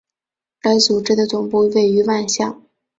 [0.59, 2.63] 该组织的总部位于万象。